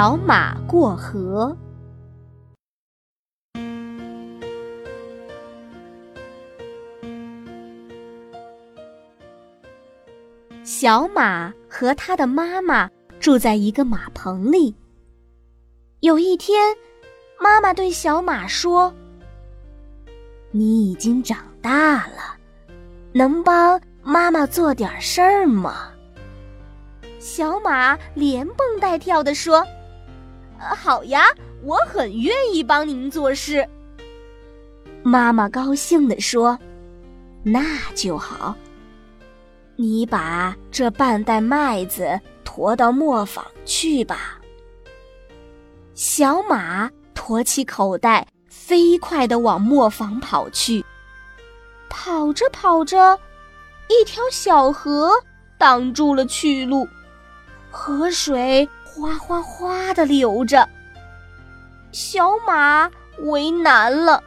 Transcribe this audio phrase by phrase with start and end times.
[0.00, 1.56] 小马过河。
[10.62, 12.88] 小马和他的妈妈
[13.18, 14.72] 住在一个马棚里。
[15.98, 16.76] 有一天，
[17.40, 18.94] 妈妈对小马说
[20.54, 22.38] ：“你已经长大了，
[23.12, 25.88] 能帮妈妈做点事儿吗？”
[27.18, 29.66] 小马连蹦带跳地说
[30.58, 31.24] ：“好呀，
[31.62, 33.66] 我很愿意帮您做事。”
[35.02, 36.58] 妈妈高兴地说
[37.42, 37.62] ：“那
[37.94, 38.54] 就好。”
[39.76, 44.40] 你把这半袋麦子驮到磨坊去吧。
[45.94, 50.84] 小马驮起口袋，飞快地往磨坊跑去。
[51.88, 53.18] 跑着跑着，
[53.88, 55.12] 一条小河
[55.56, 56.86] 挡住了去路，
[57.70, 60.68] 河水哗哗哗地流着。
[61.92, 64.22] 小马为难了，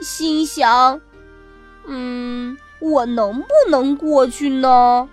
[0.00, 1.00] 心想
[1.86, 5.08] ：“嗯。”我能不能过去呢？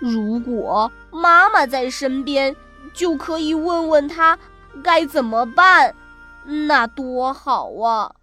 [0.00, 2.54] 如果妈妈在身边，
[2.92, 4.38] 就可以问问她
[4.82, 5.94] 该怎么办，
[6.44, 8.14] 那多好啊！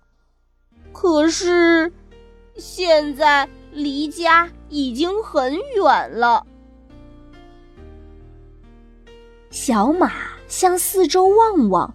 [0.93, 1.91] 可是
[2.55, 6.45] 现在离家已经很远了。
[9.51, 10.09] 小马
[10.47, 11.93] 向四周望望，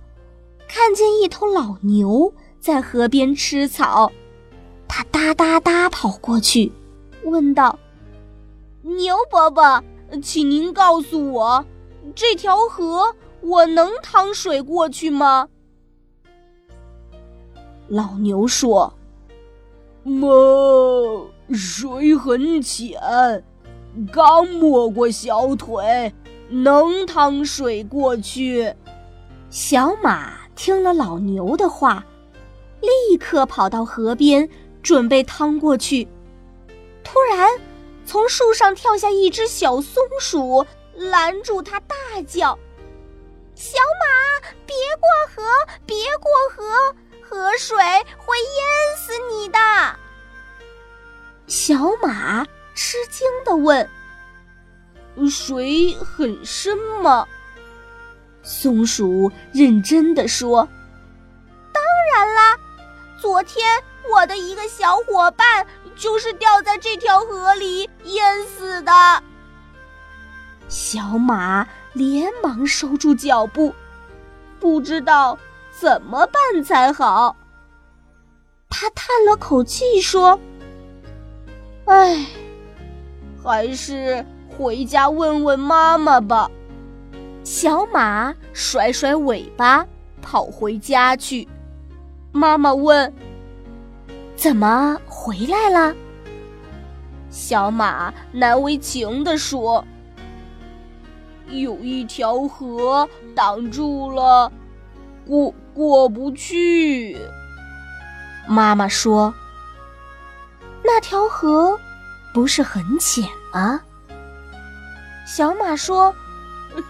[0.68, 4.12] 看见一头老牛在河边吃草。
[4.86, 6.70] 它哒哒哒跑过去，
[7.24, 7.78] 问道
[8.84, 9.82] ：“牛伯伯，
[10.22, 11.64] 请您告诉我，
[12.14, 15.48] 这条河我能趟水过去吗？”
[17.88, 18.92] 老牛说
[20.04, 23.00] ：“么，水很浅，
[24.12, 26.12] 刚没过小腿，
[26.48, 28.74] 能趟水过去。”
[29.50, 32.04] 小马听了老牛的话，
[32.80, 34.48] 立刻跑到河边。
[34.82, 36.06] 准备趟过去，
[37.02, 37.50] 突然，
[38.04, 40.64] 从树上跳下一只小松鼠，
[40.94, 42.56] 拦住它，大叫
[43.56, 45.42] ：“小马，别过河，
[45.84, 47.76] 别过河，河水
[48.16, 49.58] 会淹死你的！”
[51.48, 52.46] 小马
[52.76, 53.90] 吃惊的问
[55.30, 57.26] ：“水很深吗？”
[58.42, 60.68] 松鼠认真的说
[61.72, 61.82] ：“当
[62.12, 62.58] 然啦，
[63.20, 63.64] 昨天。”
[64.08, 65.66] 我的一个小伙伴
[65.96, 68.92] 就是掉在这条河里淹死的。
[70.68, 73.74] 小马连忙收住脚步，
[74.60, 75.36] 不知道
[75.76, 77.34] 怎么办才好。
[78.70, 80.38] 他叹了口气说
[81.86, 82.24] ：“唉，
[83.42, 84.24] 还是
[84.56, 86.50] 回家问问妈妈吧。”
[87.44, 89.86] 小马甩甩尾巴
[90.20, 91.46] 跑回家去。
[92.32, 93.12] 妈妈问。
[94.34, 95.94] 怎么回来了？
[97.30, 99.82] 小马难为情地说
[101.48, 104.52] ：“有一条河挡住了，
[105.26, 107.16] 过过不去。”
[108.46, 109.32] 妈妈说
[110.84, 111.78] ：“那条河
[112.34, 113.80] 不是很浅吗？”
[115.26, 116.14] 小马说：“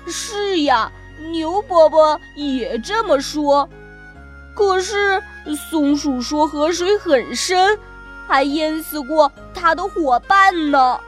[0.07, 0.93] 是呀，
[1.33, 3.69] 牛伯伯也这么说。
[4.55, 5.23] 可是。”
[5.71, 7.79] 松鼠说：“河水很深，
[8.27, 10.99] 还淹死过它的伙伴呢。”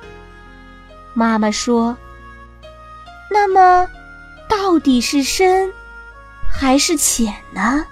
[1.12, 1.96] 妈妈说
[3.28, 3.88] ：“那么，
[4.48, 5.72] 到底是深
[6.48, 7.84] 还是浅呢？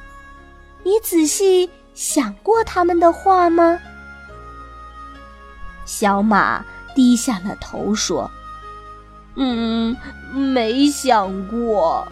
[0.85, 3.81] 你仔细想过他们的话吗？”
[5.85, 6.65] 小马
[6.95, 8.31] 低下了头说
[9.37, 9.97] ：“嗯，
[10.33, 12.07] 没想过。”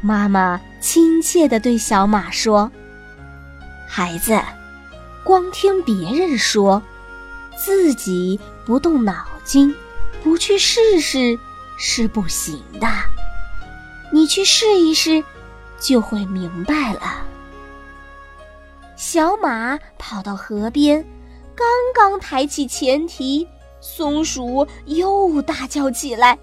[0.00, 2.70] 妈妈亲切地对小马说。
[3.86, 4.40] 孩子，
[5.24, 6.82] 光听别人说，
[7.56, 9.74] 自己不动脑筋，
[10.22, 11.38] 不去试试
[11.78, 12.86] 是不行的。
[14.12, 15.24] 你去试一试，
[15.78, 17.26] 就会明白了。
[18.96, 21.04] 小马跑到河边，
[21.54, 23.48] 刚刚抬起前蹄，
[23.80, 26.38] 松鼠又大叫起来：“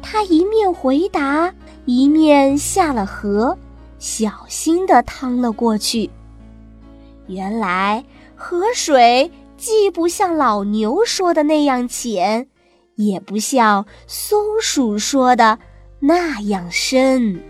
[0.01, 1.53] 他一面回答，
[1.85, 3.59] 一面下了河，
[3.99, 6.09] 小心地趟了过去。
[7.27, 8.03] 原来
[8.37, 12.49] 河水既不像老牛说的那样浅，
[12.95, 15.59] 也不像松鼠说的
[15.99, 17.43] 那样深。